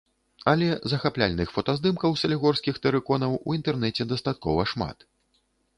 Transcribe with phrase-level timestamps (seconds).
[0.51, 4.97] Але захапляльных фотаздымкаў салігорскіх тэрыконаў у інтэрнэце дастаткова шмат.